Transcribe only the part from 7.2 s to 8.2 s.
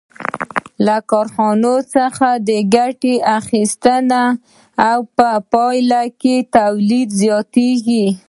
زیاتېږي